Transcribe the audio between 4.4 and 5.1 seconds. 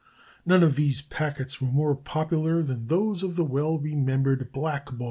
Black Ball Line.